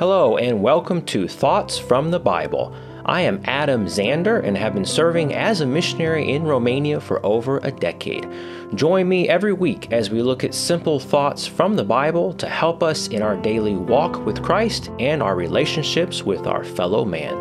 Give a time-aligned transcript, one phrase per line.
[0.00, 2.74] Hello, and welcome to Thoughts from the Bible.
[3.04, 7.58] I am Adam Zander and have been serving as a missionary in Romania for over
[7.58, 8.26] a decade.
[8.74, 12.82] Join me every week as we look at simple thoughts from the Bible to help
[12.82, 17.34] us in our daily walk with Christ and our relationships with our fellow man.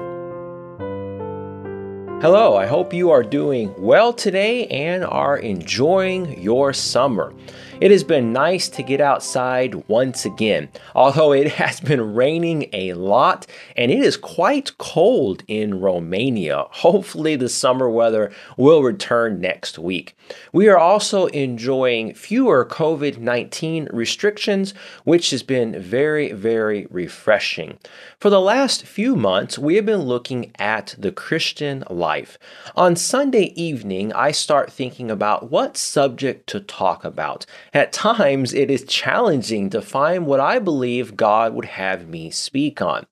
[2.22, 7.34] Hello, I hope you are doing well today and are enjoying your summer.
[7.82, 12.92] It has been nice to get outside once again, although it has been raining a
[12.92, 16.66] lot and it is quite cold in Romania.
[16.72, 20.18] Hopefully, the summer weather will return next week.
[20.52, 24.74] We are also enjoying fewer COVID 19 restrictions,
[25.06, 27.78] which has been very, very refreshing.
[28.20, 32.38] For the last few months, we have been looking at the Christian life.
[32.76, 37.46] On Sunday evening, I start thinking about what subject to talk about.
[37.74, 42.82] At times, it is challenging to find what I believe God would have me speak
[42.82, 43.06] on.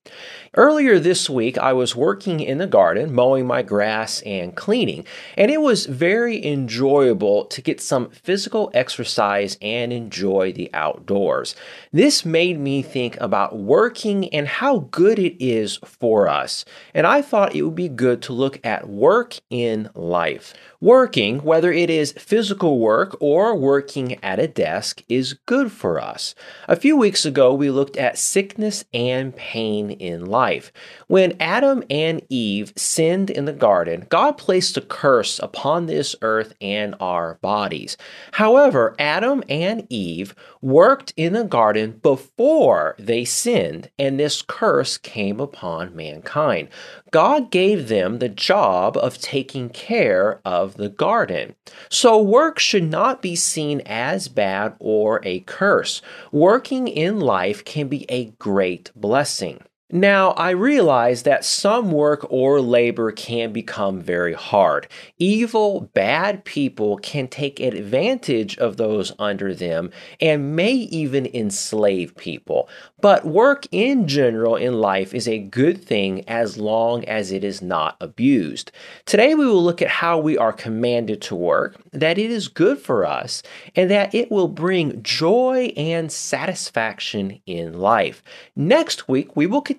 [0.56, 5.06] Earlier this week, I was working in the garden, mowing my grass and cleaning,
[5.38, 11.56] and it was very enjoyable to get some physical exercise and enjoy the outdoors.
[11.92, 16.66] This made me think about working and how good it is for us,
[16.96, 20.56] and I thought it would be good to look at work in life.
[20.80, 26.36] Working, whether it is physical work or working at a desk, is good for us.
[26.68, 30.72] A few weeks ago, we looked at sickness and pain in life.
[31.08, 36.54] When Adam and Eve sinned in the garden, God placed a curse upon this earth
[36.62, 37.98] and our bodies.
[38.34, 45.40] However, Adam and Eve worked in the garden before they sinned, and this curse came
[45.40, 46.70] upon mankind.
[47.10, 51.56] God gave them the job of taking care of the garden.
[51.90, 56.02] So, work should not be seen as bad or a curse.
[56.32, 59.62] Working in life can be a great blessing.
[59.90, 64.90] Now, I realize that some work or labor can become very hard.
[65.18, 72.68] Evil, bad people can take advantage of those under them and may even enslave people.
[73.00, 77.62] But work in general in life is a good thing as long as it is
[77.62, 78.74] not abused.
[79.06, 82.80] Today, we will look at how we are commanded to work, that it is good
[82.80, 83.42] for us,
[83.74, 88.22] and that it will bring joy and satisfaction in life.
[88.54, 89.77] Next week, we will continue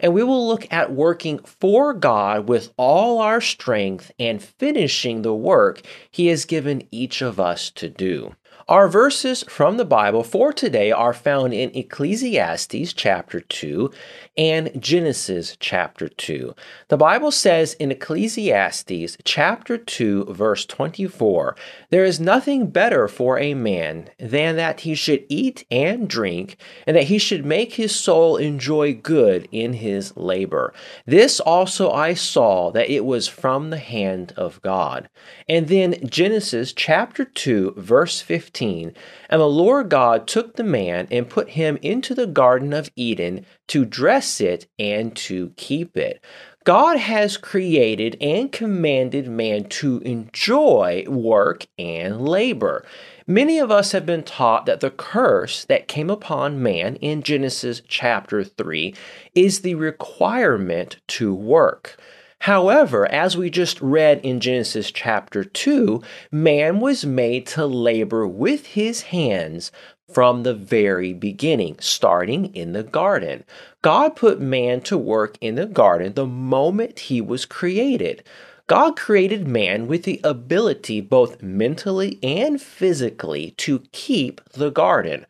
[0.00, 5.34] and we will look at working for God with all our strength and finishing the
[5.34, 8.34] work He has given each of us to do.
[8.66, 13.90] Our verses from the Bible for today are found in Ecclesiastes chapter 2
[14.38, 16.54] and Genesis chapter 2.
[16.88, 21.54] The Bible says in Ecclesiastes chapter 2, verse 24,
[21.90, 26.96] There is nothing better for a man than that he should eat and drink, and
[26.96, 30.72] that he should make his soul enjoy good in his labor.
[31.04, 35.10] This also I saw that it was from the hand of God.
[35.50, 38.53] And then Genesis chapter 2, verse 15.
[38.54, 38.94] 15
[39.28, 43.44] And the Lord God took the man and put him into the Garden of Eden
[43.66, 46.24] to dress it and to keep it.
[46.62, 52.86] God has created and commanded man to enjoy work and labor.
[53.26, 57.82] Many of us have been taught that the curse that came upon man in Genesis
[57.86, 58.94] chapter 3
[59.34, 61.98] is the requirement to work.
[62.44, 68.66] However, as we just read in Genesis chapter 2, man was made to labor with
[68.66, 69.72] his hands
[70.12, 73.44] from the very beginning, starting in the garden.
[73.80, 78.22] God put man to work in the garden the moment he was created.
[78.66, 85.24] God created man with the ability, both mentally and physically, to keep the garden.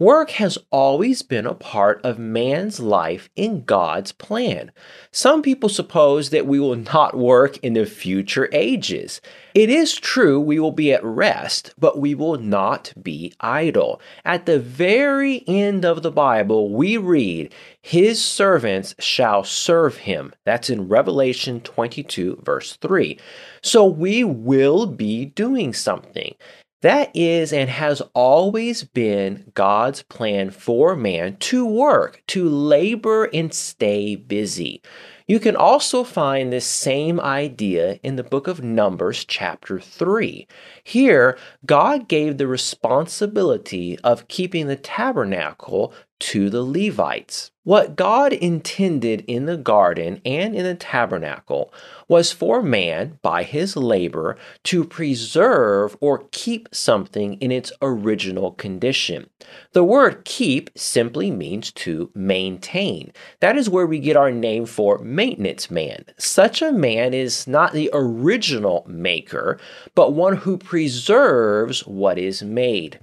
[0.00, 4.72] Work has always been a part of man's life in God's plan.
[5.12, 9.20] Some people suppose that we will not work in the future ages.
[9.52, 14.00] It is true we will be at rest, but we will not be idle.
[14.24, 17.52] At the very end of the Bible, we read,
[17.82, 20.32] His servants shall serve him.
[20.46, 23.18] That's in Revelation 22, verse 3.
[23.62, 26.34] So we will be doing something.
[26.82, 33.52] That is and has always been God's plan for man to work, to labor and
[33.52, 34.80] stay busy.
[35.26, 40.48] You can also find this same idea in the book of Numbers, chapter 3.
[40.82, 47.50] Here, God gave the responsibility of keeping the tabernacle to the Levites.
[47.70, 51.72] What God intended in the garden and in the tabernacle
[52.08, 59.30] was for man, by his labor, to preserve or keep something in its original condition.
[59.70, 63.12] The word keep simply means to maintain.
[63.38, 66.06] That is where we get our name for maintenance man.
[66.18, 69.60] Such a man is not the original maker,
[69.94, 72.98] but one who preserves what is made.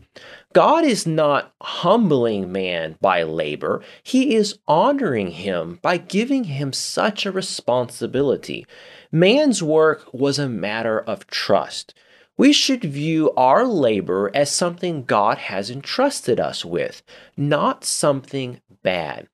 [0.54, 7.26] God is not humbling man by labor, He is honoring him by giving him such
[7.26, 8.66] a responsibility.
[9.12, 11.94] Man's work was a matter of trust.
[12.38, 17.02] We should view our labor as something God has entrusted us with,
[17.36, 19.28] not something bad.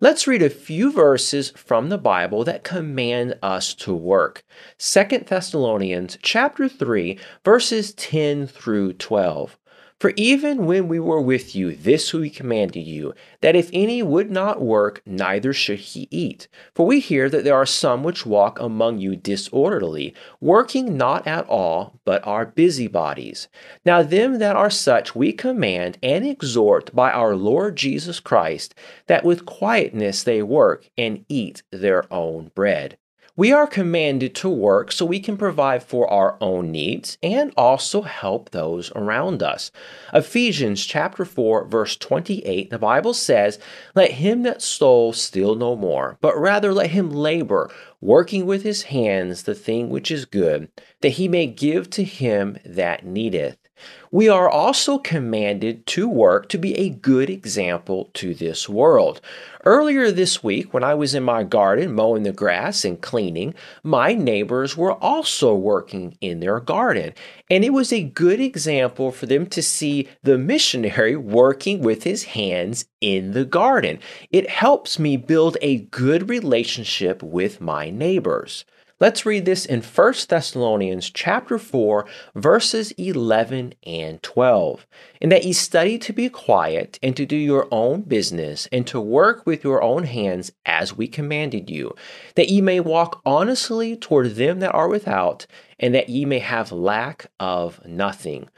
[0.00, 4.44] Let's read a few verses from the Bible that command us to work.
[4.78, 9.56] 2 Thessalonians chapter 3 verses 10 through 12.
[10.00, 14.30] For even when we were with you, this we commanded you, that if any would
[14.30, 16.46] not work, neither should he eat.
[16.72, 21.48] For we hear that there are some which walk among you disorderly, working not at
[21.48, 23.48] all, but are busybodies.
[23.84, 28.76] Now them that are such we command and exhort by our Lord Jesus Christ,
[29.08, 32.98] that with quietness they work and eat their own bread.
[33.38, 38.02] We are commanded to work so we can provide for our own needs and also
[38.02, 39.70] help those around us.
[40.12, 43.60] Ephesians chapter 4 verse 28 the Bible says,
[43.94, 47.70] "Let him that stole steal no more, but rather let him labor,
[48.00, 50.66] working with his hands the thing which is good,
[51.00, 53.67] that he may give to him that needeth."
[54.10, 59.20] We are also commanded to work to be a good example to this world.
[59.64, 64.14] Earlier this week, when I was in my garden mowing the grass and cleaning, my
[64.14, 67.12] neighbors were also working in their garden.
[67.50, 72.24] And it was a good example for them to see the missionary working with his
[72.24, 73.98] hands in the garden.
[74.30, 78.64] It helps me build a good relationship with my neighbors.
[79.00, 82.04] Let's read this in 1 Thessalonians chapter 4
[82.34, 84.88] verses 11 and 12.
[85.20, 89.00] In that ye study to be quiet and to do your own business and to
[89.00, 91.94] work with your own hands as we commanded you,
[92.34, 95.46] that ye may walk honestly toward them that are without,
[95.78, 98.48] and that ye may have lack of nothing.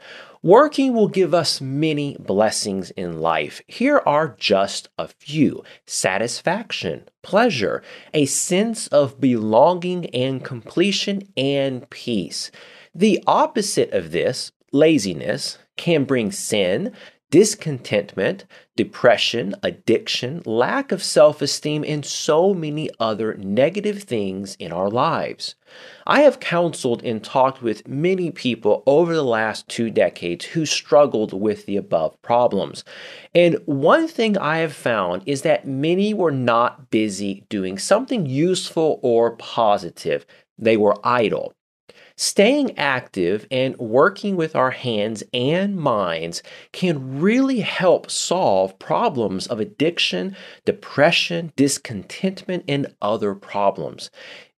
[0.43, 3.61] Working will give us many blessings in life.
[3.67, 12.49] Here are just a few satisfaction, pleasure, a sense of belonging and completion, and peace.
[12.95, 16.91] The opposite of this, laziness, can bring sin,
[17.29, 18.45] discontentment,
[18.83, 25.53] depression, addiction, lack of self esteem, and so many other negative things in our lives.
[26.07, 31.31] I have counseled and talked with many people over the last two decades who struggled
[31.31, 32.83] with the above problems.
[33.35, 38.99] And one thing I have found is that many were not busy doing something useful
[39.03, 40.25] or positive,
[40.57, 41.53] they were idle.
[42.15, 49.59] Staying active and working with our hands and minds can really help solve problems of
[49.59, 50.35] addiction,
[50.65, 54.09] depression, discontentment, and other problems.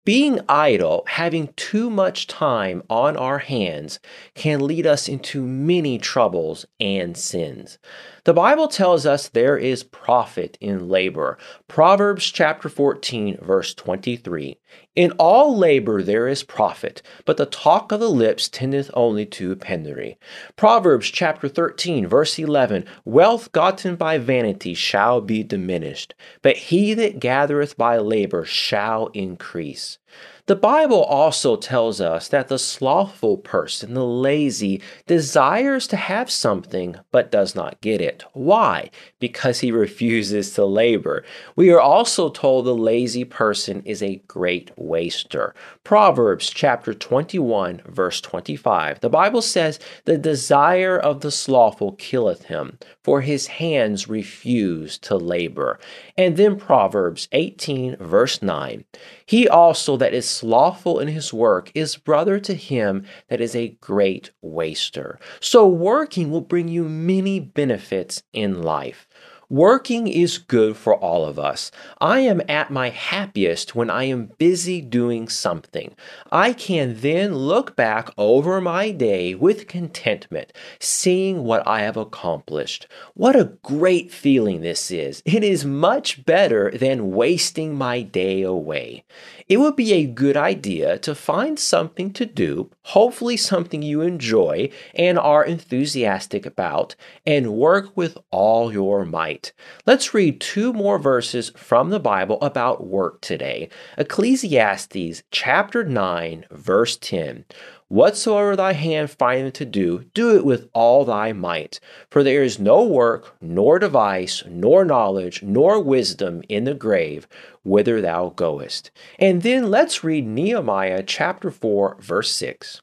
[0.05, 4.01] Being idle, having too much time on our hands,
[4.35, 7.77] can lead us into many troubles and sins.
[8.25, 11.38] The Bible tells us there is profit in labor.
[11.68, 14.58] Proverbs chapter 14 verse 23.
[14.96, 19.58] In all labor there is profit, but the talk of the lips tendeth only to
[19.58, 20.18] penury.
[20.56, 22.86] Proverbs chapter 13 verse 11.
[23.04, 29.98] Wealth gotten by vanity shall be diminished, but he that gathereth by labor shall increase.
[30.45, 36.97] The Bible also tells us that the slothful person, the lazy, desires to have something
[37.12, 38.25] but does not get it.
[38.33, 38.89] Why?
[39.19, 41.23] Because he refuses to labor.
[41.55, 45.55] We are also told the lazy person is a great waster.
[45.85, 49.00] Proverbs chapter 21, verse 25.
[49.00, 55.15] The Bible says, The desire of the slothful killeth him, for his hands refuse to
[55.15, 55.79] labor.
[56.17, 58.83] And then Proverbs 18, verse 9.
[59.25, 63.78] He also that is slothful in his work is brother to him that is a
[63.82, 65.20] great waster.
[65.40, 69.08] So working will bring you many benefits in life.
[69.53, 71.69] Working is good for all of us.
[72.01, 75.93] I am at my happiest when I am busy doing something.
[76.31, 82.88] I can then look back over my day with contentment, seeing what I have accomplished.
[83.13, 85.22] What a great feeling this is!
[85.24, 89.03] It is much better than wasting my day away.
[89.48, 94.72] It would be a good idea to find something to do, hopefully, something you enjoy
[94.95, 99.42] and are enthusiastic about, and work with all your might.
[99.43, 99.53] Might.
[99.85, 103.69] Let's read two more verses from the Bible about work today.
[103.97, 107.45] Ecclesiastes chapter 9, verse 10.
[107.89, 111.79] Whatsoever thy hand findeth to do, do it with all thy might.
[112.09, 117.27] For there is no work, nor device, nor knowledge, nor wisdom in the grave
[117.63, 118.91] whither thou goest.
[119.19, 122.81] And then let's read Nehemiah chapter 4, verse 6.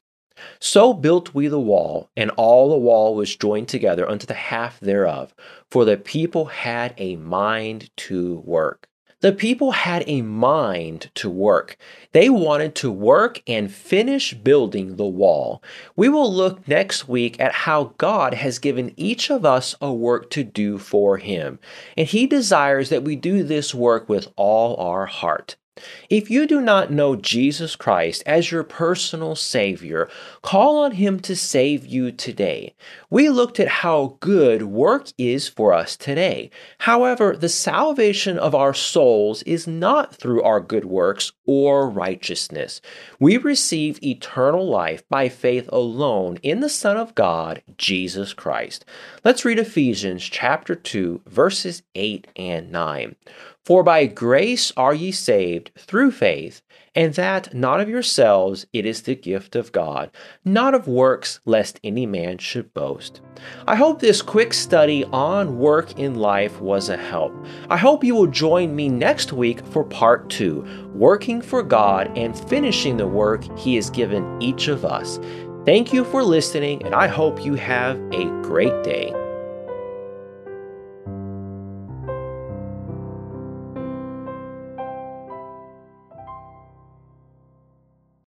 [0.59, 4.79] So built we the wall, and all the wall was joined together unto the half
[4.79, 5.33] thereof,
[5.69, 8.87] for the people had a mind to work.
[9.21, 11.77] The people had a mind to work.
[12.11, 15.61] They wanted to work and finish building the wall.
[15.95, 20.31] We will look next week at how God has given each of us a work
[20.31, 21.59] to do for Him,
[21.95, 25.55] and He desires that we do this work with all our heart.
[26.09, 30.09] If you do not know Jesus Christ as your personal Savior,
[30.41, 32.75] call on Him to save you today.
[33.11, 36.49] We looked at how good work is for us today.
[36.79, 42.79] However, the salvation of our souls is not through our good works or righteousness.
[43.19, 48.85] We receive eternal life by faith alone in the Son of God, Jesus Christ.
[49.25, 53.17] Let's read Ephesians chapter 2, verses 8 and 9.
[53.65, 56.61] For by grace are ye saved through faith,
[56.95, 60.11] and that not of yourselves, it is the gift of God,
[60.43, 63.21] not of works, lest any man should boast.
[63.67, 67.33] I hope this quick study on work in life was a help.
[67.69, 72.37] I hope you will join me next week for part two working for God and
[72.49, 75.19] finishing the work He has given each of us.
[75.65, 79.13] Thank you for listening, and I hope you have a great day.